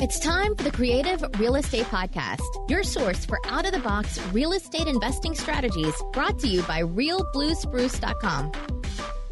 [0.00, 4.20] It's time for the Creative Real Estate Podcast, your source for out of the box
[4.32, 8.50] real estate investing strategies brought to you by realbluespruce.com.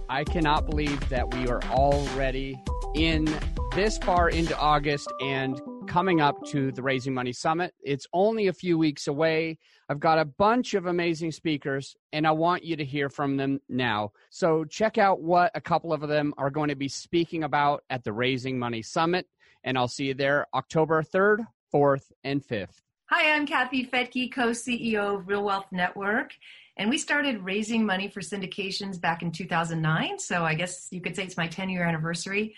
[0.09, 2.63] I cannot believe that we are already
[2.95, 3.29] in
[3.75, 7.75] this far into August and coming up to the Raising Money Summit.
[7.83, 9.59] It's only a few weeks away.
[9.89, 13.59] I've got a bunch of amazing speakers, and I want you to hear from them
[13.69, 14.13] now.
[14.31, 18.05] So, check out what a couple of them are going to be speaking about at
[18.05, 19.27] the Raising Money Summit
[19.65, 22.83] and I'll see you there October 3rd, 4th, and 5th.
[23.11, 26.33] Hi, I'm Kathy Fettke, co CEO of Real Wealth Network.
[26.77, 30.19] And we started raising money for syndications back in 2009.
[30.19, 32.55] So I guess you could say it's my 10 year anniversary.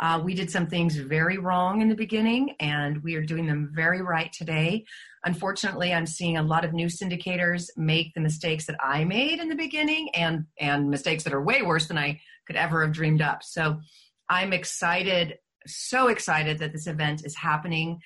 [0.00, 3.72] Uh, we did some things very wrong in the beginning, and we are doing them
[3.74, 4.84] very right today.
[5.24, 9.48] Unfortunately, I'm seeing a lot of new syndicators make the mistakes that I made in
[9.48, 13.20] the beginning and, and mistakes that are way worse than I could ever have dreamed
[13.20, 13.42] up.
[13.42, 13.80] So
[14.28, 18.00] I'm excited so excited that this event is happening.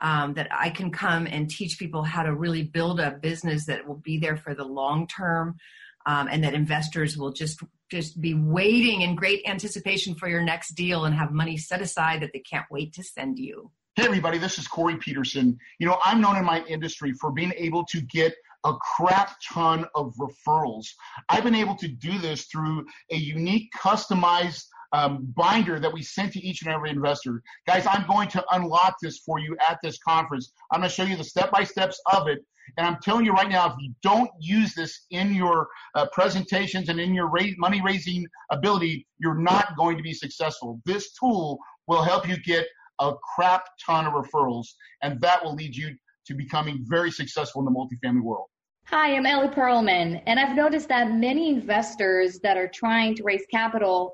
[0.00, 3.86] Um, that I can come and teach people how to really build a business that
[3.86, 5.58] will be there for the long term,
[6.06, 10.70] um, and that investors will just just be waiting in great anticipation for your next
[10.70, 13.70] deal and have money set aside that they can't wait to send you.
[13.94, 15.58] Hey everybody, this is Corey Peterson.
[15.78, 19.84] You know, I'm known in my industry for being able to get a crap ton
[19.94, 20.86] of referrals.
[21.28, 26.32] I've been able to do this through a unique, customized um, binder that we sent
[26.34, 27.42] to each and every investor.
[27.66, 30.52] Guys, I'm going to unlock this for you at this conference.
[30.70, 32.40] I'm going to show you the step by steps of it.
[32.76, 36.88] And I'm telling you right now, if you don't use this in your uh, presentations
[36.88, 40.80] and in your money raising ability, you're not going to be successful.
[40.86, 42.66] This tool will help you get
[43.00, 44.68] a crap ton of referrals,
[45.02, 48.46] and that will lead you to becoming very successful in the multifamily world.
[48.86, 53.44] Hi, I'm Ellie Perlman, and I've noticed that many investors that are trying to raise
[53.50, 54.12] capital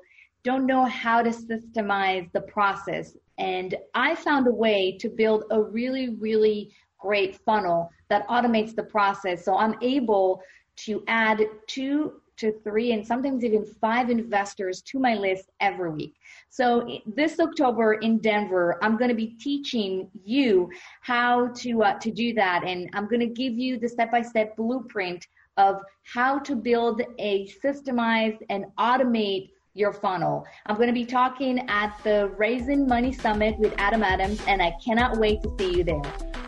[0.49, 3.05] don't know how to systemize the process.
[3.37, 3.69] And
[4.07, 6.59] I found a way to build a really, really
[6.97, 7.79] great funnel
[8.11, 9.37] that automates the process.
[9.45, 10.41] So I'm able
[10.87, 11.95] to add two
[12.37, 16.15] to three and sometimes even five investors to my list every week.
[16.49, 16.65] So
[17.05, 20.69] this October in Denver, I'm going to be teaching you
[21.01, 25.27] how to uh, to do that, and I'm going to give you the step-by-step blueprint
[25.57, 25.73] of
[26.15, 30.45] how to build a systemized and automate your funnel.
[30.65, 34.75] I'm going to be talking at the Raising Money Summit with Adam Adams, and I
[34.83, 36.01] cannot wait to see you there.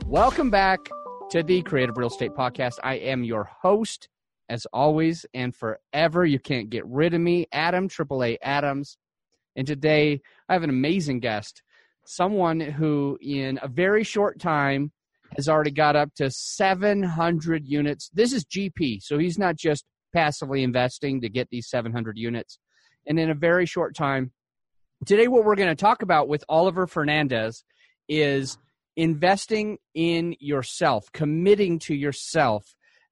[0.06, 0.80] Welcome back
[1.30, 2.74] to the Creative Real Estate Podcast.
[2.84, 4.09] I am your host,
[4.50, 6.25] as always, and forever.
[6.25, 8.97] You can't get rid of me, Adam, AAA Adams.
[9.56, 10.19] And today
[10.50, 11.63] I have an amazing guest,
[12.06, 14.92] someone who, in a very short time,
[15.38, 18.09] has already got up to 700 units.
[18.13, 22.59] This is GP, so he's not just passively investing to get these 700 units
[23.07, 24.31] and in a very short time.
[25.06, 27.63] Today, what we're going to talk about with Oliver Fernandez
[28.07, 28.57] is
[28.95, 32.66] investing in yourself, committing to yourself.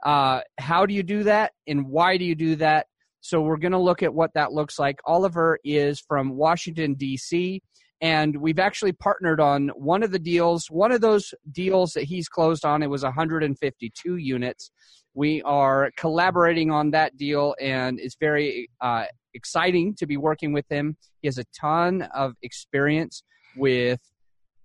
[0.06, 2.88] Uh, how do you do that, and why do you do that?
[3.22, 5.00] So, we're going to look at what that looks like.
[5.06, 7.62] Oliver is from Washington, D.C.,
[8.02, 10.68] and we've actually partnered on one of the deals.
[10.70, 14.72] One of those deals that he's closed on, it was 152 units.
[15.14, 20.66] We are collaborating on that deal, and it's very uh, exciting to be working with
[20.70, 20.98] him.
[21.22, 23.24] He has a ton of experience
[23.56, 24.00] with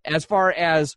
[0.05, 0.95] as far as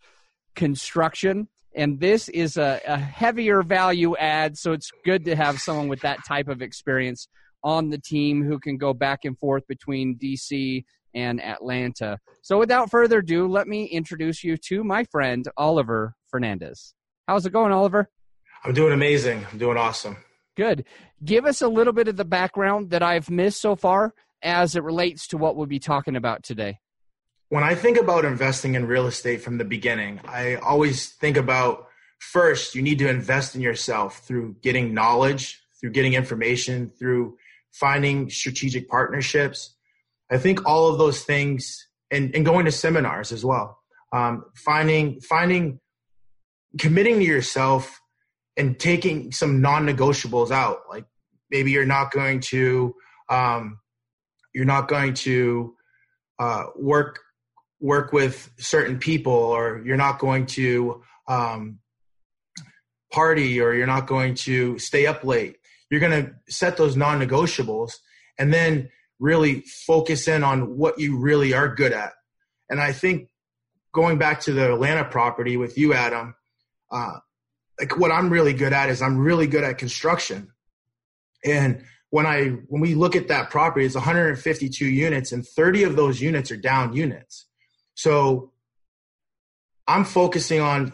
[0.56, 5.88] construction and this is a, a, heavier value add so it's good to have someone
[5.88, 7.28] with that type of experience
[7.64, 12.18] on the team who can go back and forth between dc and atlanta.
[12.42, 16.94] So without further ado let me introduce you to my friend oliver fernandez.
[17.28, 18.10] How's it going oliver
[18.68, 20.18] i'm doing amazing i'm doing awesome
[20.58, 20.86] Good.
[21.24, 24.84] Give us a little bit of the background that I've missed so far as it
[24.84, 26.80] relates to what we'll be talking about today.
[27.50, 31.88] When I think about investing in real estate from the beginning, I always think about
[32.20, 37.38] first, you need to invest in yourself through getting knowledge, through getting information, through
[37.72, 39.76] finding strategic partnerships.
[40.32, 43.78] I think all of those things and, and going to seminars as well.
[44.12, 45.80] Um, finding, finding,
[46.80, 48.02] committing to yourself
[48.58, 50.82] and taking some non-negotiables out.
[50.90, 51.06] Like
[51.50, 52.96] maybe you're not going to
[53.30, 53.80] um,
[54.54, 55.76] you're not going to
[56.40, 57.20] uh, work
[57.80, 61.80] work with certain people or you're not going to um,
[63.12, 65.58] party or you're not going to stay up late.
[65.90, 67.94] You're going to set those non-negotiables
[68.40, 68.90] and then
[69.20, 72.14] really focus in on what you really are good at.
[72.70, 73.30] And i think
[73.94, 76.36] going back to the atlanta property with you adam
[76.92, 77.18] uh,
[77.80, 80.52] like what I'm really good at is I'm really good at construction.
[81.46, 85.96] And when I when we look at that property, it's 152 units, and 30 of
[85.96, 87.46] those units are down units.
[87.96, 88.52] So
[89.88, 90.94] I'm focusing on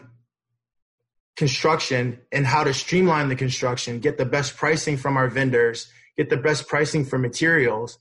[1.36, 6.30] construction and how to streamline the construction, get the best pricing from our vendors, get
[6.30, 7.98] the best pricing for materials.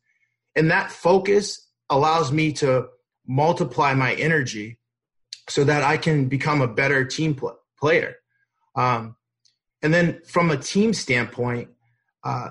[0.56, 2.88] And that focus allows me to
[3.28, 4.78] multiply my energy
[5.50, 8.16] so that I can become a better team pl- player.
[8.76, 9.16] Um,
[9.82, 11.70] and then from a team standpoint,
[12.24, 12.50] uh,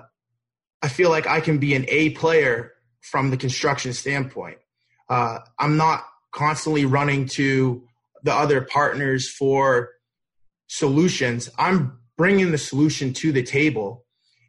[0.83, 4.59] I feel like I can be an A player from the construction standpoint.
[5.09, 7.85] Uh, I'm not constantly running to
[8.23, 9.91] the other partners for
[10.67, 11.51] solutions.
[11.59, 14.05] I'm bringing the solution to the table,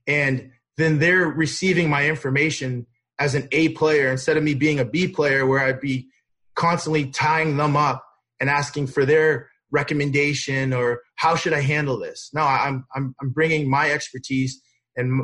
[0.08, 2.88] and then they're receiving my information
[3.20, 6.10] as an A player instead of me being a B player where I'd be
[6.56, 8.06] constantly tying them up
[8.40, 12.30] and asking for their recommendation or how should I handle this.
[12.34, 14.62] No, I'm I'm I'm bringing my expertise
[14.98, 15.22] and,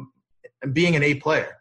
[0.62, 1.58] and being an A player.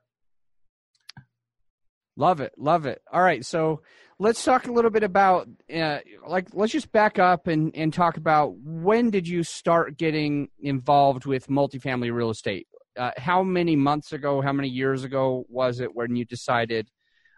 [2.16, 3.02] Love it, love it.
[3.12, 3.82] All right, so
[4.20, 8.16] let's talk a little bit about uh, like let's just back up and and talk
[8.16, 14.12] about when did you start getting involved with multifamily real estate uh, how many months
[14.12, 16.88] ago how many years ago was it when you decided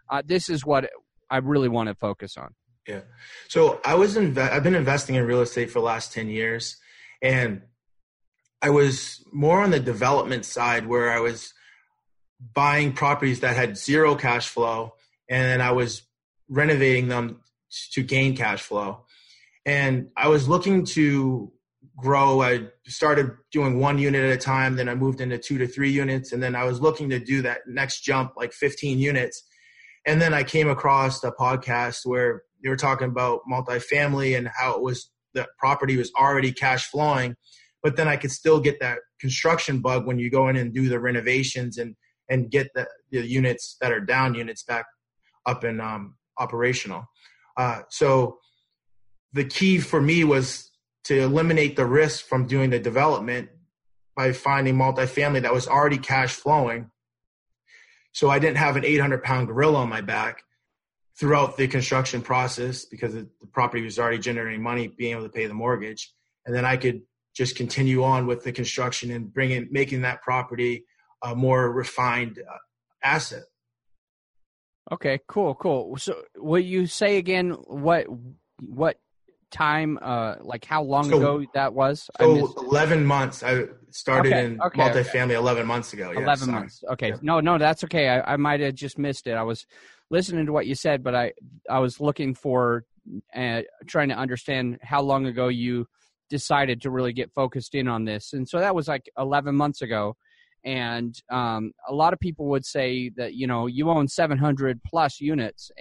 [0.09, 0.89] uh, this is what
[1.29, 2.49] i really want to focus on
[2.87, 3.01] yeah
[3.47, 6.80] so i was inve- i've been investing in real estate for the last 10 years
[7.21, 7.61] and
[8.61, 11.53] i was more on the development side where i was
[12.53, 14.93] buying properties that had zero cash flow
[15.29, 16.03] and i was
[16.49, 17.41] renovating them
[17.93, 19.05] to gain cash flow.
[19.65, 21.51] And I was looking to
[21.97, 22.41] grow.
[22.41, 25.91] I started doing one unit at a time, then I moved into two to three
[25.91, 29.43] units, and then I was looking to do that next jump, like 15 units.
[30.05, 34.75] And then I came across a podcast where they were talking about multifamily and how
[34.75, 37.35] it was the property was already cash flowing,
[37.83, 40.89] but then I could still get that construction bug when you go in and do
[40.89, 41.95] the renovations and
[42.29, 44.85] and get the, the units that are down units back
[45.45, 47.05] up and um, operational.
[47.57, 48.37] Uh, so
[49.33, 50.71] the key for me was
[51.03, 53.49] to eliminate the risk from doing the development
[54.15, 56.89] by finding multifamily that was already cash flowing.
[58.13, 60.43] So I didn't have an 800 pound gorilla on my back
[61.19, 65.45] throughout the construction process because the property was already generating money, being able to pay
[65.45, 66.13] the mortgage.
[66.45, 67.01] And then I could
[67.35, 70.85] just continue on with the construction and bringing, making that property
[71.23, 72.57] a more refined uh,
[73.03, 73.43] asset.
[74.91, 75.95] Okay, cool, cool.
[75.97, 78.07] So, will you say again what
[78.59, 78.97] what
[79.51, 82.09] time, uh, like how long so, ago that was?
[82.19, 83.43] So, eleven months.
[83.43, 85.33] I started okay, in okay, multifamily okay.
[85.35, 86.11] eleven months ago.
[86.11, 86.59] Yeah, eleven sorry.
[86.59, 86.83] months.
[86.91, 87.17] Okay, yeah.
[87.21, 88.09] no, no, that's okay.
[88.09, 89.33] I, I might have just missed it.
[89.33, 89.65] I was
[90.11, 91.33] listening to what you said, but I
[91.67, 92.83] I was looking for
[93.35, 95.87] uh, trying to understand how long ago you
[96.29, 99.81] decided to really get focused in on this, and so that was like eleven months
[99.81, 100.15] ago.
[100.63, 105.19] And um, a lot of people would say that you know you own 700 plus
[105.19, 105.71] units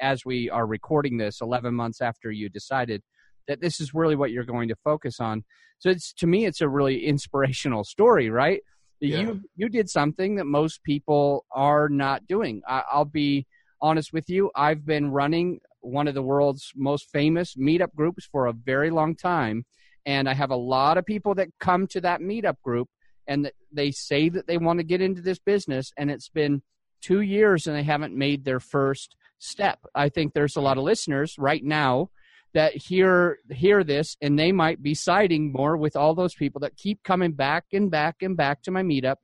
[0.00, 3.02] as we are recording this 11 months after you decided
[3.48, 5.44] that this is really what you're going to focus on.
[5.78, 8.62] So it's to me it's a really inspirational story right?
[9.00, 9.18] Yeah.
[9.18, 12.62] you you did something that most people are not doing.
[12.66, 13.46] I, i'll be
[13.84, 18.46] honest with you i've been running one of the world's most famous meetup groups for
[18.46, 19.64] a very long time
[20.06, 22.88] and i have a lot of people that come to that meetup group
[23.26, 26.62] and they say that they want to get into this business and it's been
[27.00, 29.78] two years and they haven't made their first step.
[29.94, 32.10] I think there's a lot of listeners right now
[32.54, 36.76] that hear hear this and they might be siding more with all those people that
[36.76, 39.16] keep coming back and back and back to my meetup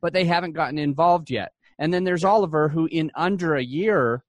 [0.00, 4.22] but they haven't gotten involved yet and then there's oliver who in under a year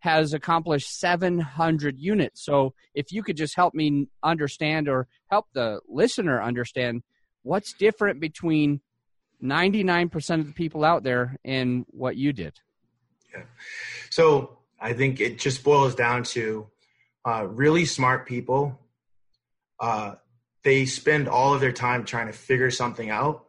[0.00, 5.80] has accomplished 700 units so if you could just help me understand or help the
[5.88, 7.02] listener understand
[7.42, 8.80] what's different between
[9.42, 12.54] 99% of the people out there and what you did?
[13.32, 13.44] Yeah.
[14.10, 16.66] So I think it just boils down to
[17.24, 18.78] uh, really smart people.
[19.78, 20.14] Uh,
[20.64, 23.44] they spend all of their time trying to figure something out.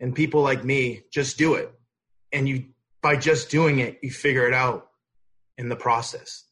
[0.00, 1.72] And people like me just do it.
[2.32, 2.66] And you,
[3.02, 4.88] by just doing it, you figure it out
[5.58, 6.44] in the process.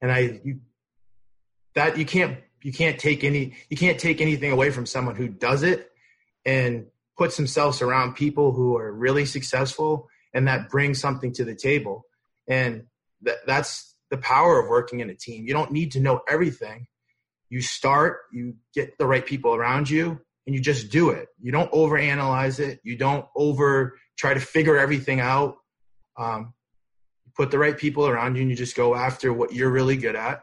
[0.00, 0.60] And I, you,
[1.74, 5.28] that you can't you can't take any you can't take anything away from someone who
[5.28, 5.90] does it
[6.44, 11.54] and puts themselves around people who are really successful and that brings something to the
[11.54, 12.04] table.
[12.48, 12.84] And
[13.24, 15.46] th- that's the power of working in a team.
[15.46, 16.88] You don't need to know everything.
[17.48, 21.28] You start you get the right people around you and you just do it.
[21.40, 22.80] You don't overanalyze it.
[22.84, 25.56] You don't over try to figure everything out
[26.16, 26.52] um,
[27.36, 30.16] put the right people around you and you just go after what you're really good
[30.16, 30.42] at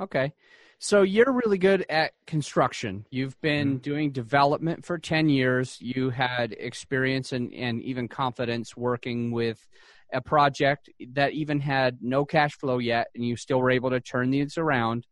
[0.00, 0.32] okay
[0.80, 3.04] so you're really good at construction.
[3.10, 3.78] You've been mm-hmm.
[3.78, 5.76] doing development for 10 years.
[5.80, 9.66] You had experience and, and even confidence working with
[10.12, 14.00] a project that even had no cash flow yet, and you still were able to
[14.00, 15.06] turn these around.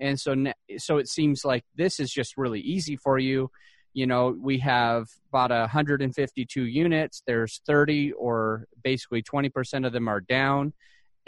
[0.00, 0.34] And so,
[0.78, 3.50] so it seems like this is just really easy for you.
[3.94, 7.22] You know, we have about 152 units.
[7.26, 10.72] There's 30, or basically 20% of them are down.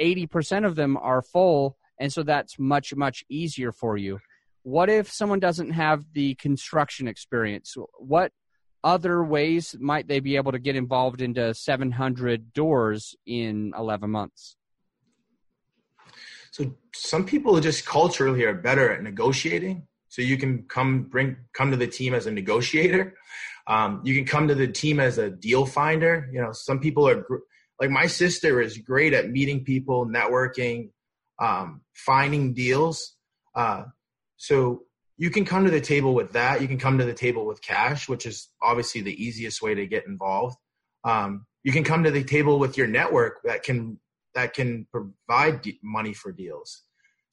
[0.00, 4.18] 80% of them are full, and so that's much much easier for you.
[4.62, 7.76] What if someone doesn't have the construction experience?
[7.98, 8.32] What
[8.82, 14.56] other ways might they be able to get involved into 700 doors in 11 months?
[16.50, 19.86] So some people just culturally are better at negotiating.
[20.14, 23.14] So you can come bring come to the team as a negotiator.
[23.66, 26.30] Um, you can come to the team as a deal finder.
[26.32, 27.26] You know, some people are
[27.80, 30.90] like my sister is great at meeting people, networking,
[31.42, 33.16] um, finding deals.
[33.56, 33.86] Uh,
[34.36, 34.82] so
[35.16, 36.62] you can come to the table with that.
[36.62, 39.84] You can come to the table with cash, which is obviously the easiest way to
[39.84, 40.56] get involved.
[41.02, 43.98] Um, you can come to the table with your network that can
[44.36, 46.84] that can provide money for deals.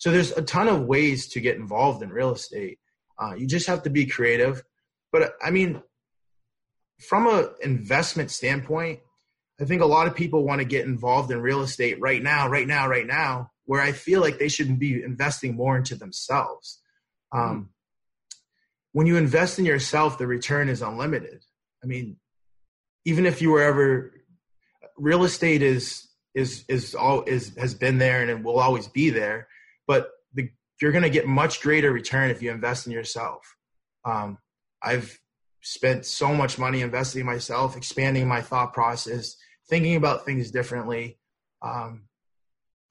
[0.01, 2.79] So there's a ton of ways to get involved in real estate.
[3.20, 4.63] Uh, you just have to be creative.
[5.12, 5.84] But I mean,
[7.00, 9.01] from an investment standpoint,
[9.62, 12.50] I think a lot of people want to get involved in real estate right now,
[12.50, 16.81] right now, right now, where I feel like they should be investing more into themselves.
[17.31, 17.70] Um,
[18.93, 21.46] when you invest in yourself, the return is unlimited.
[21.84, 22.17] I mean,
[23.05, 24.13] even if you were ever,
[24.98, 29.12] real estate is is is all is has been there and it will always be
[29.12, 29.48] there,
[29.88, 30.50] but the,
[30.81, 33.55] you're going to get much greater return if you invest in yourself.
[34.05, 34.38] Um,
[34.81, 35.19] I've
[35.61, 39.35] spent so much money investing in myself, expanding my thought process,
[39.69, 41.19] thinking about things differently,
[41.61, 42.03] um,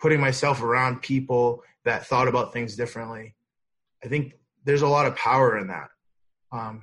[0.01, 3.35] putting myself around people that thought about things differently.
[4.05, 5.89] I think there's a lot of power in that.
[6.53, 6.83] Um,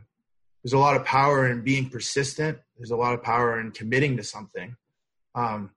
[0.63, 2.59] there's a lot of power in being persistent.
[2.77, 4.75] There's a lot of power in committing to something.
[5.35, 5.71] Um,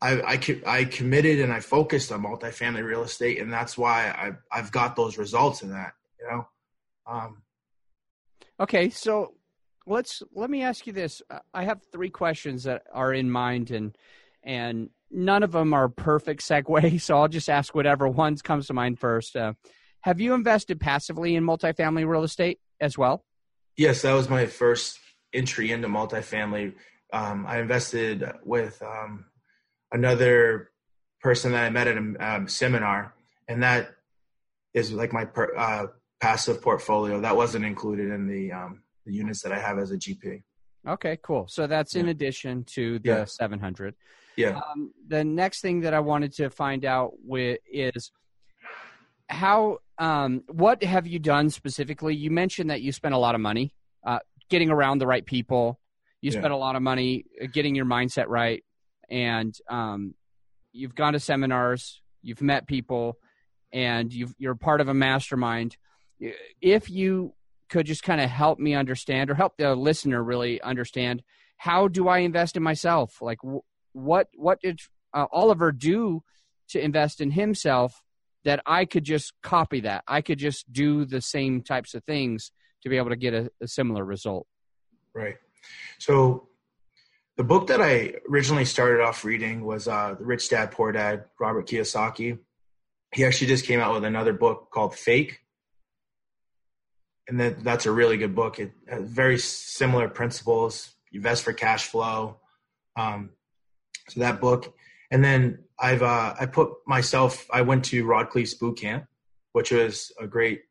[0.00, 4.32] I, I, I, committed and I focused on multifamily real estate, and that's why I,
[4.52, 5.94] I've got those results in that.
[6.20, 6.48] You know.
[7.06, 7.42] Um,
[8.60, 9.34] okay, so
[9.86, 11.22] let's let me ask you this.
[11.52, 13.96] I have three questions that are in mind, and
[14.42, 17.00] and none of them are perfect segue.
[17.00, 19.36] So I'll just ask whatever one comes to mind first.
[19.36, 19.54] Uh,
[20.02, 23.24] have you invested passively in multifamily real estate as well?
[23.76, 24.98] Yes, that was my first
[25.32, 26.74] entry into multifamily.
[27.12, 29.24] Um, I invested with um,
[29.94, 30.70] another
[31.20, 33.14] person that I met at a um, seminar,
[33.48, 33.94] and that
[34.74, 35.86] is like my per, uh,
[36.20, 37.20] passive portfolio.
[37.20, 40.42] That wasn't included in the um, the units that I have as a GP.
[40.86, 41.46] Okay, cool.
[41.48, 43.24] So that's in addition to the yeah.
[43.24, 43.94] 700.
[44.36, 44.60] Yeah.
[44.60, 48.10] Um, the next thing that I wanted to find out with is
[49.28, 52.14] how um, what have you done specifically?
[52.14, 53.74] You mentioned that you spent a lot of money
[54.04, 54.18] uh,
[54.50, 55.80] getting around the right people.
[56.20, 56.40] You yeah.
[56.40, 58.62] spent a lot of money uh, getting your mindset right,
[59.10, 60.14] and um,
[60.72, 63.18] you've gone to seminars, you've met people,
[63.72, 65.76] and you are part of a mastermind.
[66.60, 67.34] If you
[67.68, 71.22] could just kind of help me understand, or help the listener really understand,
[71.56, 73.20] how do I invest in myself?
[73.20, 73.38] Like,
[73.92, 74.80] what what did
[75.12, 76.22] uh, Oliver do
[76.68, 78.00] to invest in himself?
[78.44, 80.04] that I could just copy that.
[80.06, 83.50] I could just do the same types of things to be able to get a,
[83.62, 84.46] a similar result.
[85.14, 85.36] Right.
[85.98, 86.48] So
[87.36, 91.24] the book that I originally started off reading was uh, The Rich Dad Poor Dad,
[91.40, 92.38] Robert Kiyosaki.
[93.12, 95.40] He actually just came out with another book called Fake.
[97.26, 98.58] And that, that's a really good book.
[98.58, 100.94] It has very similar principles.
[101.10, 102.38] You invest for cash flow.
[102.96, 103.30] Um,
[104.08, 104.74] so that book.
[105.10, 107.46] And then I've uh, I put myself.
[107.52, 109.06] I went to Rod Khleif's boot camp,
[109.52, 110.62] which was a great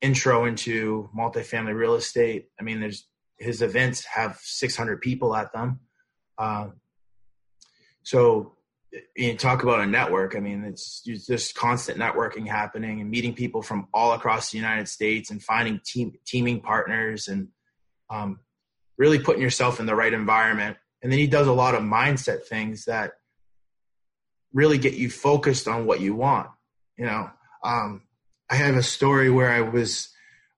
[0.00, 2.48] intro into multifamily real estate.
[2.58, 3.06] I mean, there's
[3.38, 5.80] his events have 600 people at them.
[6.38, 6.68] Uh,
[8.02, 8.54] so
[9.16, 10.34] you talk about a network.
[10.36, 14.88] I mean, it's just constant networking happening and meeting people from all across the United
[14.88, 17.48] States and finding team teaming partners and
[18.10, 18.40] um,
[18.96, 20.76] really putting yourself in the right environment.
[21.02, 23.12] And then he does a lot of mindset things that
[24.52, 26.48] really get you focused on what you want.
[26.96, 27.30] You know,
[27.62, 28.02] um,
[28.50, 30.08] I have a story where I was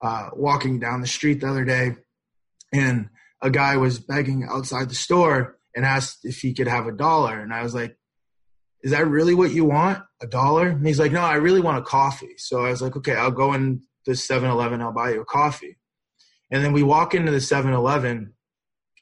[0.01, 1.97] uh, walking down the street the other day,
[2.73, 3.11] and
[3.43, 7.39] a guy was begging outside the store and asked if he could have a dollar,
[7.39, 7.97] and I was like,
[8.83, 10.03] "Is that really what you want?
[10.21, 12.97] A dollar?" And he's like, "No, I really want a coffee." So I was like,
[12.97, 14.81] "Okay, I'll go in the 7-Eleven.
[14.81, 15.79] I'll buy you a coffee."
[16.51, 18.35] And then we walk into the 7-Eleven,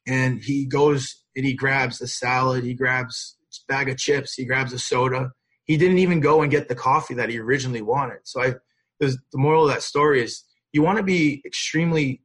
[0.06, 2.64] and he goes and he grabs a salad.
[2.64, 4.34] He grabs a bag of chips.
[4.34, 5.30] He grabs a soda.
[5.64, 8.18] He didn't even go and get the coffee that he originally wanted.
[8.24, 8.54] So I,
[8.98, 12.22] the moral of that story is you want to be extremely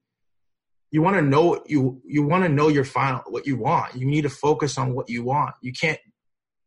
[0.94, 3.96] you want to know you you want to know your final what you want.
[3.96, 5.56] You need to focus on what you want.
[5.64, 6.00] You can't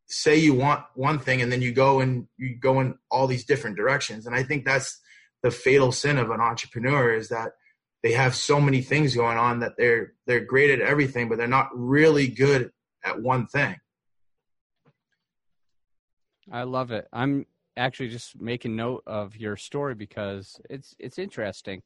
[0.09, 3.45] say you want one thing and then you go and you go in all these
[3.45, 4.27] different directions.
[4.27, 5.01] And I think that's
[5.45, 7.53] the fatal sin of an entrepreneur is that
[8.03, 11.47] they have so many things going on that they're they're great at everything, but they're
[11.47, 12.73] not really good
[13.05, 13.77] at one thing.
[16.51, 17.07] I love it.
[17.13, 21.85] I'm actually just making note of your story because it's it's interesting.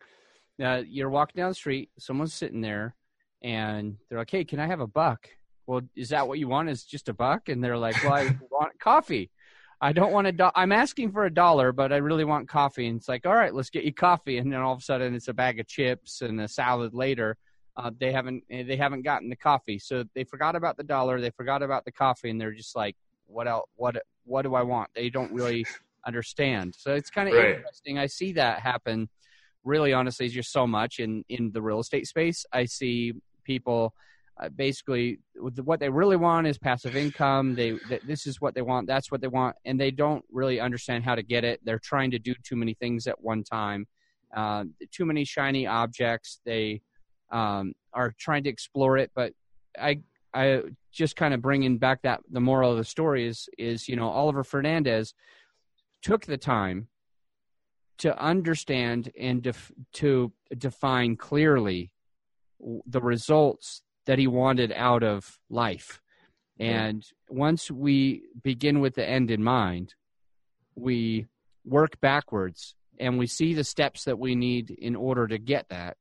[0.61, 2.95] Uh, you're walking down the street, someone's sitting there,
[3.43, 5.29] and they're like, "Hey, can I have a buck?"
[5.67, 6.69] Well, is that what you want?
[6.69, 7.49] Is just a buck?
[7.49, 9.31] And they're like, "Well, I want coffee.
[9.81, 10.33] I don't want a.
[10.33, 13.35] Do- I'm asking for a dollar, but I really want coffee." And it's like, "All
[13.35, 15.67] right, let's get you coffee." And then all of a sudden, it's a bag of
[15.67, 17.37] chips and a salad later.
[17.76, 21.21] Uh, they haven't they haven't gotten the coffee, so they forgot about the dollar.
[21.21, 23.67] They forgot about the coffee, and they're just like, "What else?
[23.76, 25.64] What what do I want?" They don't really
[26.07, 26.75] understand.
[26.76, 27.57] So it's kind of Right.
[27.57, 27.99] interesting.
[27.99, 29.09] I see that happen.
[29.64, 32.47] Really, honestly, is just so much in in the real estate space.
[32.52, 33.12] I see
[33.45, 33.95] people
[34.40, 35.19] uh, basically
[35.64, 37.55] what they really want is passive income.
[37.55, 38.87] They th- this is what they want.
[38.87, 41.61] That's what they want, and they don't really understand how to get it.
[41.62, 43.87] They're trying to do too many things at one time.
[44.35, 46.40] Uh, too many shiny objects.
[46.45, 46.81] They
[47.31, 49.33] um, are trying to explore it, but
[49.79, 50.00] I
[50.33, 50.62] I
[50.93, 54.09] just kind of bringing back that the moral of the story is is you know
[54.09, 55.12] Oliver Fernandez
[56.02, 56.88] took the time
[58.00, 61.90] to understand and def- to define clearly
[62.59, 66.00] w- the results that he wanted out of life.
[66.61, 66.73] Mm-hmm.
[66.73, 69.95] And once we begin with the end in mind,
[70.75, 71.26] we
[71.64, 75.97] work backwards and we see the steps that we need in order to get that.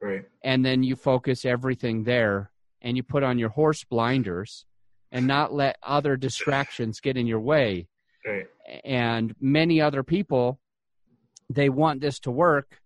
[0.00, 0.24] Right.
[0.44, 2.50] And then you focus everything there
[2.80, 4.64] and you put on your horse blinders
[5.10, 7.88] and not let other distractions get in your way
[8.26, 8.46] Right.
[8.84, 10.60] and many other people
[11.48, 12.80] they want this to work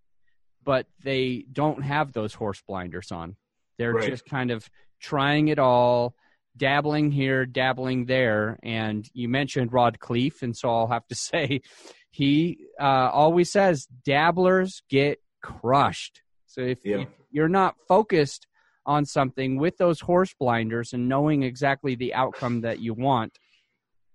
[0.65, 3.37] but they don't have those horse blinders on
[3.79, 4.09] they're Right.
[4.11, 4.69] just kind of
[5.01, 6.15] trying it all
[6.57, 11.61] dabbling here dabbling there and you mentioned rod khleif and so i'll have to say
[12.11, 16.99] he uh, always says dabblers get crushed so if, Yeah.
[16.99, 18.47] if you're not focused
[18.85, 23.39] on something with those horse blinders and knowing exactly the outcome that you want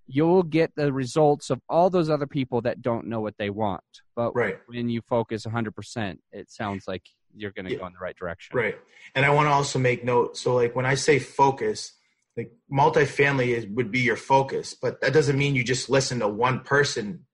[0.07, 3.83] you'll get the results of all those other people that don't know what they want.
[4.15, 4.57] But Right.
[4.67, 7.03] when you focus 100%, it sounds like
[7.35, 7.79] you're going to Yeah.
[7.79, 8.57] go in the right direction.
[8.57, 8.77] Right.
[9.15, 10.37] And I want to also make note.
[10.37, 11.93] So, like when I say focus,
[12.37, 16.27] like multifamily is, would be your focus, but that doesn't mean you just listen to
[16.27, 17.25] one person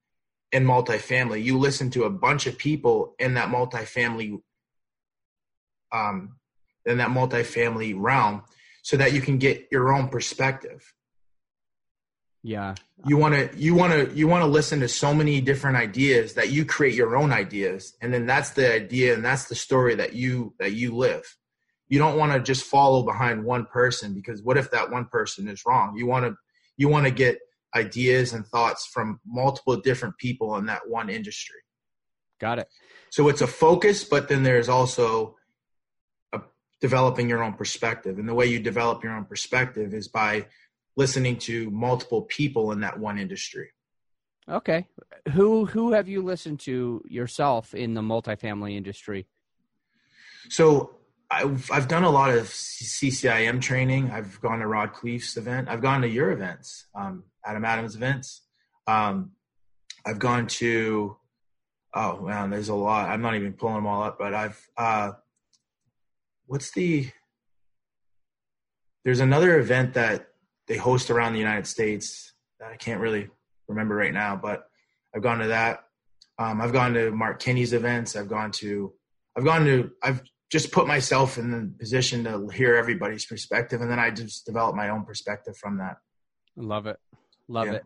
[0.50, 1.42] in multifamily.
[1.42, 4.40] You listen to a bunch of people in that multifamily,
[5.92, 6.36] um,
[6.86, 8.42] in that multifamily realm,
[8.82, 10.92] so that you can get your own perspective.
[12.46, 12.74] Yeah.
[13.06, 16.34] You want to you want to you want to listen to so many different ideas
[16.34, 19.96] that you create your own ideas, and then that's the idea and that's the story
[19.96, 21.24] that you that you live
[21.88, 25.48] you don't want to just follow behind one person because what if that one person
[25.48, 26.34] is wrong you want to
[26.76, 27.38] you want to get
[27.74, 31.60] ideas and thoughts from multiple different people in that one industry
[32.40, 32.68] Got it.
[33.10, 35.36] so it's a focus but then there's also
[36.32, 36.40] a,
[36.80, 40.46] developing your own perspective and the way you develop your own perspective is by
[40.96, 43.70] listening to multiple people in that one industry
[44.48, 44.86] Okay.
[45.32, 49.26] Who who have you listened to yourself in the multifamily industry?
[50.50, 50.96] So
[51.30, 54.10] I've I've done a lot of CCIM training.
[54.10, 55.68] I've gone to Rod Khleif's event.
[55.68, 58.42] I've gone to your events, um, Adam Adams events.
[58.86, 59.32] Um,
[60.04, 61.16] I've gone to
[61.94, 63.08] oh man, there's a lot.
[63.08, 65.12] I'm not even pulling them all up, but I've uh,
[66.46, 67.08] what's the
[69.06, 70.33] there's another event that
[70.66, 73.28] they host around the United States that I can't really
[73.68, 74.64] remember right now, but
[75.14, 75.84] I've gone to that.
[76.38, 78.16] Um, I've gone to Mark Kenney's events.
[78.16, 78.92] I've gone to
[79.36, 83.90] I've gone to I've just put myself in the position to hear everybody's perspective and
[83.90, 85.96] then I just develop my own perspective from that.
[86.56, 86.98] Love it.
[87.48, 87.74] Love Yeah.
[87.74, 87.84] it.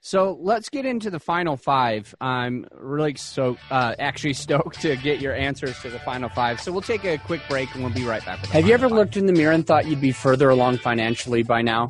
[0.00, 2.14] So let's get into the final five.
[2.20, 6.60] I'm really so uh, actually stoked to get your answers to the final five.
[6.60, 8.40] So we'll take a quick break and we'll be right back.
[8.40, 8.96] With Have you ever five.
[8.96, 11.88] looked in the mirror and thought you'd be further along financially by now?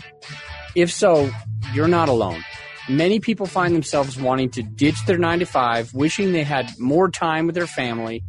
[0.74, 1.30] If so,
[1.74, 2.42] you're not alone.
[2.88, 7.10] Many people find themselves wanting to ditch their 9 to 5, wishing they had more
[7.10, 8.24] time with their family.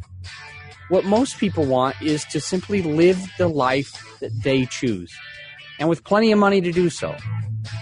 [0.89, 5.15] What most people want is to simply live the life that they choose,
[5.79, 7.15] and with plenty of money to do so.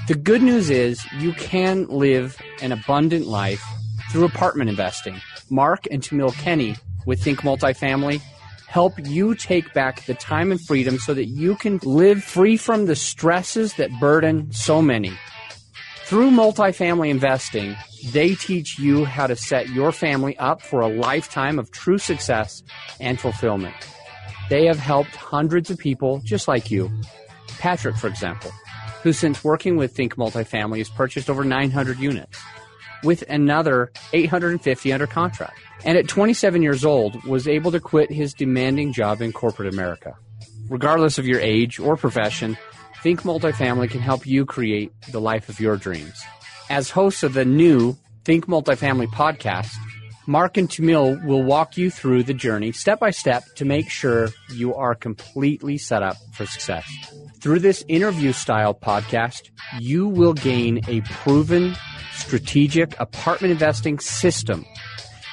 [0.08, 3.64] The good news is you can live an abundant life
[4.12, 5.20] through apartment investing.
[5.50, 8.22] Mark and Tamiel Kenney with Think Multifamily
[8.68, 12.86] help you take back the time and freedom so that you can live free from
[12.86, 15.14] the stresses that burden so many.
[16.04, 17.76] Through multifamily investing,
[18.12, 22.64] they teach you how to set your family up for a lifetime of true success
[23.00, 23.76] and fulfillment.
[24.50, 26.90] They have helped hundreds of people just like you.
[27.60, 28.52] Patrick, for example,
[29.04, 32.40] who since working with Think Multifamily has purchased over 900 units
[33.04, 35.60] with another 850 under contract.
[35.86, 40.16] And at 27 years old was able to quit his demanding job in corporate America.
[40.70, 42.58] Regardless of your age or profession,
[43.04, 46.20] Think Multifamily can help you create the life of your dreams.
[46.70, 49.74] As hosts of the new Think Multifamily podcast,
[50.26, 54.30] Mark and Tamiel will walk you through the journey step by step to make sure
[54.52, 56.86] you are completely set up for success.
[57.48, 61.78] Through this interview style podcast, you will gain a proven
[62.12, 64.66] strategic apartment investing system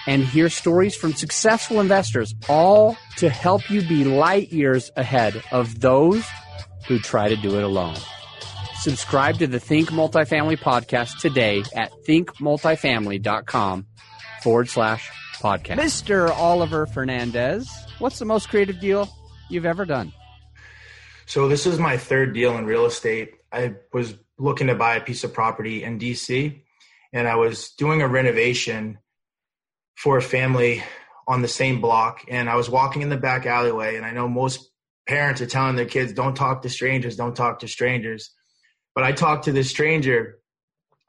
[0.06, 5.80] and hear stories from successful investors, all to help you be light years ahead of
[5.80, 6.24] those
[6.86, 7.96] who try to do it alone.
[8.76, 13.86] Subscribe to the Think Multifamily podcast today at thinkmultifamily.com
[14.40, 15.80] forward slash podcast.
[15.80, 16.30] Mr.
[16.30, 19.08] Oliver Fernandez, what's the most creative deal
[19.50, 20.12] you've ever done?
[21.26, 23.34] So, this is my third deal in real estate.
[23.52, 26.60] I was looking to buy a piece of property in DC,
[27.12, 28.98] and I was doing a renovation
[29.96, 30.82] for a family
[31.26, 32.24] on the same block.
[32.28, 34.70] And I was walking in the back alleyway, and I know most
[35.06, 38.30] parents are telling their kids, don't talk to strangers, don't talk to strangers.
[38.94, 40.38] But I talked to this stranger,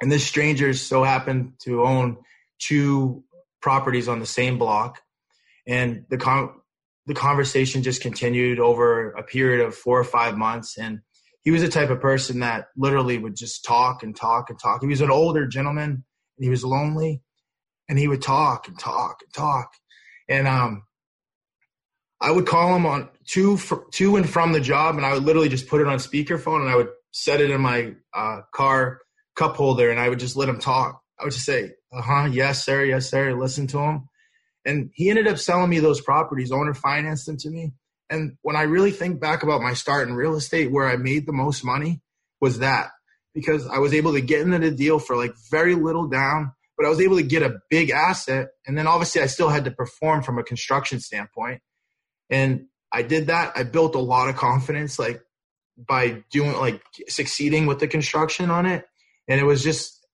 [0.02, 2.18] and this stranger so happened to own
[2.60, 3.24] two
[3.62, 5.02] properties on the same block.
[5.68, 6.54] And the con-
[7.06, 10.78] the conversation just continued over a period of four or five months.
[10.78, 11.02] And
[11.44, 14.82] he was the type of person that literally would just talk and talk and talk.
[14.82, 16.04] He was an older gentleman
[16.38, 17.22] and he was lonely
[17.88, 19.74] and he would talk and talk and talk.
[20.28, 20.84] And um,
[22.22, 23.58] I would call him on to
[23.92, 26.70] to and from the job, and I would literally just put it on speakerphone, and
[26.70, 29.02] I would set it in my uh, car
[29.36, 31.02] cup holder, and I would just let him talk.
[31.20, 34.10] I would just say, "Uh huh, yes, sir, yes, sir." Listen to him,
[34.66, 36.52] and he ended up selling me those properties.
[36.52, 37.74] Owner financed them to me.
[38.10, 41.26] And when I really think back about my start in real estate, where I made
[41.26, 42.02] the most money
[42.40, 42.92] was that
[43.34, 46.86] because I was able to get into the deal for like very little down but
[46.86, 48.50] I was able to get a big asset.
[48.66, 51.62] And then obviously I still had to perform from a construction standpoint.
[52.30, 53.54] And I did that.
[53.56, 55.22] I built a lot of confidence, like
[55.78, 58.86] by doing, like succeeding with the construction on it.
[59.28, 60.06] And it was just,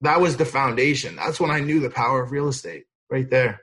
[0.00, 1.16] that was the foundation.
[1.16, 3.60] That's when I knew the power of real estate right there.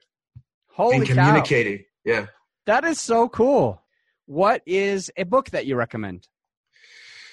[0.75, 1.77] Holy and communicating.
[1.77, 1.85] Cow.
[2.03, 2.25] Yeah.
[2.65, 3.81] That is so cool.
[4.25, 6.27] What is a book that you recommend?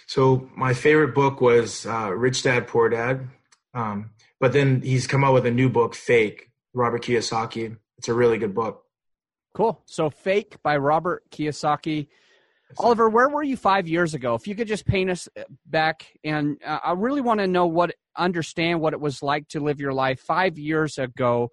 [0.06, 3.28] So my favorite book was uh, Rich Dad Poor Dad.
[3.74, 7.76] Um, but then he's come out with a new book, Fake, Robert Kiyosaki.
[7.98, 8.84] It's a really good book.
[9.54, 9.82] Cool.
[9.86, 12.08] So, Fake by Robert Kiyosaki.
[12.78, 14.34] Oliver, where were you five years ago?
[14.34, 17.66] If you could just paint us uh, back, and uh, I really want to know
[17.66, 21.50] what, understand what it was like to live your life five years ago.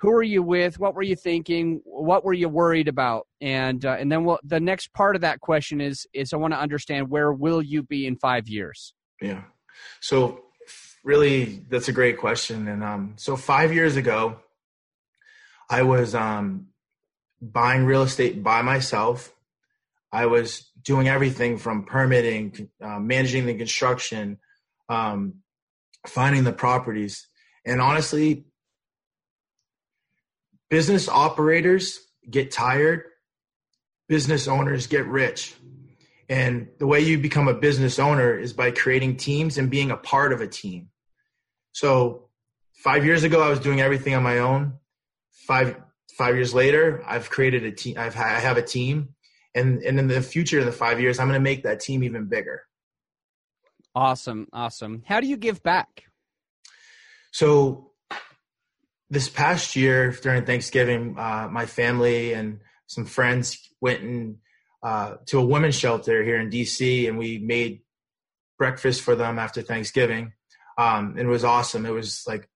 [0.00, 0.78] Who were you with?
[0.78, 1.82] What were you thinking?
[1.84, 3.26] What were you worried about?
[3.40, 6.54] And uh, and then we'll, the next part of that question is is I want
[6.54, 8.94] to understand where will you be in five years?
[9.20, 9.42] Yeah.
[10.00, 10.44] So
[11.04, 12.66] really, that's a great question.
[12.68, 14.40] And um, so five years ago,
[15.68, 16.68] I was um,
[17.40, 19.34] buying real estate by myself.
[20.12, 24.38] I was doing everything from permitting, uh, managing the construction,
[24.88, 25.34] um,
[26.06, 27.28] finding the properties.
[27.66, 28.46] And honestly,
[30.70, 33.02] business operators get tired,
[34.08, 35.54] business owners get rich.
[36.28, 39.96] And the way you become a business owner is by creating teams and being a
[39.96, 40.90] part of a team.
[41.72, 42.28] So
[42.72, 44.74] five years ago, I was doing everything on my own.
[45.32, 45.76] Five
[46.16, 47.96] five years later, I've created a team.
[47.98, 49.14] I've I have a team,
[49.54, 52.04] and and in the future, in the five years, I'm going to make that team
[52.04, 52.62] even bigger.
[53.94, 55.02] Awesome, awesome.
[55.06, 56.04] How do you give back?
[57.32, 57.89] So
[59.10, 64.36] this past year during Thanksgiving, uh, my family and some friends went
[64.82, 67.80] uh, to a women's shelter here in DC, and we made
[68.58, 70.32] breakfast for them after Thanksgiving.
[70.78, 71.84] Um, and it was awesome.
[71.86, 72.48] It was like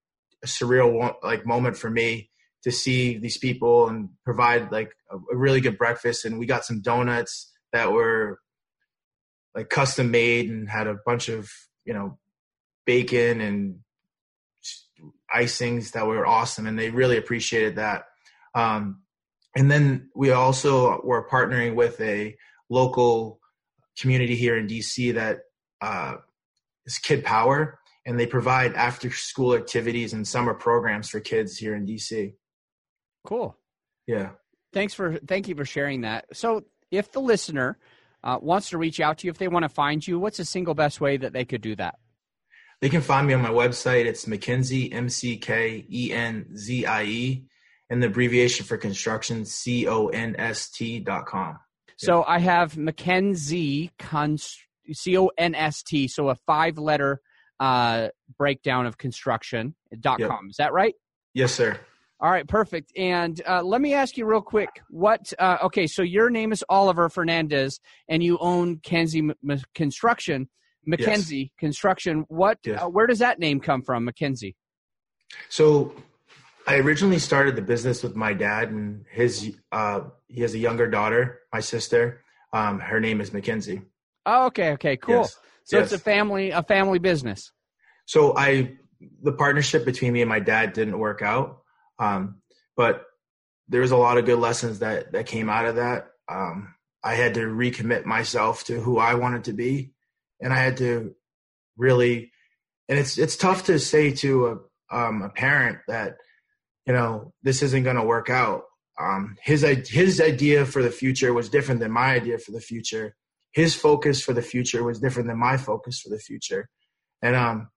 [0.43, 2.31] a surreal like moment for me
[2.63, 6.25] to see these people and provide like a, a really good breakfast.
[6.25, 8.39] And we got some donuts that were
[9.55, 11.51] like custom made and had a bunch of
[11.85, 12.19] you know
[12.87, 13.81] bacon and
[15.35, 18.05] icings that were awesome, and they really appreciated that.
[18.55, 19.03] Um,
[19.57, 22.37] and then we also were partnering with a
[22.71, 23.41] local
[23.99, 25.41] community here in DC that
[25.81, 26.17] uh,
[26.87, 31.75] is Kid Power, and they provide after school activities and summer programs for kids here
[31.75, 32.35] in DC.
[33.25, 33.57] Cool.
[34.07, 34.31] Yeah.
[34.73, 36.27] Thanks for thank you for sharing that.
[36.37, 37.79] So, if the listener
[38.23, 40.45] uh, wants to reach out to you, if they want to find you, what's the
[40.45, 41.99] single best way that they could do that?
[42.85, 44.05] They can find me on my website.
[44.05, 47.45] It's McKenzie M C K E N Z I E
[47.89, 51.57] and the abbreviation for construction, C O N S T dot com.
[51.97, 53.89] So I have McKenzie,
[54.93, 57.23] C O N S T, so a five letter
[57.59, 60.29] uh, breakdown of construction dot Yep.
[60.29, 60.51] com.
[60.51, 60.95] Is that right?
[61.33, 61.81] Yes, sir.
[62.21, 62.93] All right, perfect.
[62.99, 64.69] And uh, let me ask you real quick.
[64.91, 65.33] What?
[65.39, 70.51] Uh, okay, so your name is Oliver Fernandez, and you own Kenzie M- M- Construction,
[70.87, 72.25] McKenzie Construction.
[72.29, 72.59] What?
[72.65, 72.83] Yes.
[72.83, 74.57] Uh, where does that name come from, Mackenzie?
[75.49, 75.95] So
[76.67, 80.89] I originally started the business with my dad and his uh he has a younger
[80.89, 82.23] daughter, my sister.
[82.53, 83.83] Um her name is Mackenzie.
[84.27, 85.17] Oh, okay, okay, cool.
[85.17, 85.39] Yes.
[85.65, 85.93] So Yes.
[85.93, 87.53] it's a family, a family business.
[88.07, 88.77] So I
[89.23, 91.63] the partnership between me and my dad didn't work out.
[91.99, 92.41] Um
[92.77, 93.05] but
[93.69, 96.11] there was a lot of good lessons that that came out of that.
[96.29, 99.93] Um I had to recommit myself to who I wanted to be
[100.41, 101.15] and I had to
[101.77, 102.33] really
[102.89, 104.47] and it's it's tough to say to
[104.91, 106.17] a um a parent that
[106.87, 108.65] you know this isn't going to work out.
[109.01, 113.17] Um his his idea for the future was different than my idea for the future.
[113.53, 116.69] His focus for the future was different than my focus for the future.
[117.23, 117.69] And um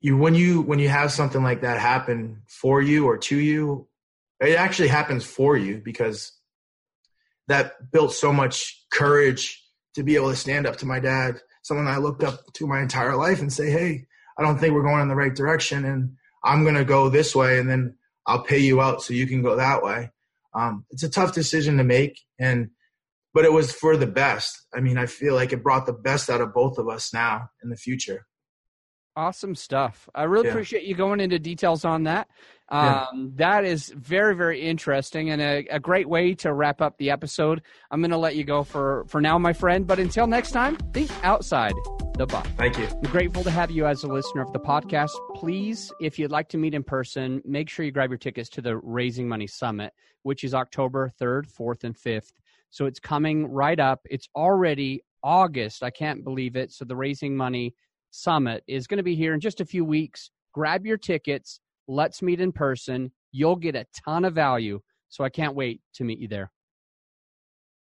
[0.00, 3.88] you when you when you have something like that happen for you or to you
[4.40, 6.32] it actually happens for you because
[7.48, 9.63] that built so much courage
[9.94, 12.80] to be able to stand up to my dad someone i looked up to my
[12.80, 14.04] entire life and say hey
[14.38, 17.34] i don't think we're going in the right direction and i'm going to go this
[17.34, 20.10] way and then i'll pay you out so you can go that way.
[20.56, 22.70] Um, it's a tough decision to make and
[23.32, 24.66] but it was for the best.
[24.74, 27.48] I mean i feel like it brought the best out of both of us now
[27.62, 28.26] in the future
[29.16, 30.08] Awesome stuff.
[30.14, 30.52] I really Yeah.
[30.52, 32.28] appreciate you going into details on that.
[32.72, 33.06] Yeah.
[33.12, 37.10] Um, That is very, very interesting and a, a great way to wrap up the
[37.10, 37.62] episode.
[37.92, 39.86] I'm going to let you go for, for now, my friend.
[39.86, 41.74] But until next time, think outside
[42.16, 42.48] the box.
[42.56, 45.10] thank you I'm grateful to have you as a listener of the podcast.
[45.36, 48.60] Please, if you'd like to meet in person, make sure you grab your tickets to
[48.62, 52.32] the Raising Money Summit, which is October 3rd, 4th, and 5th.
[52.70, 54.00] So it's coming right up.
[54.10, 55.82] It's already August.
[55.84, 56.72] I can't believe it.
[56.72, 57.74] So the Raising Money
[58.14, 60.30] Summit is going to be here in just a few weeks.
[60.52, 61.58] Grab your tickets.
[61.88, 63.10] Let's meet in person.
[63.32, 64.78] You'll get a ton of value.
[65.08, 66.52] So I can't wait to meet you there.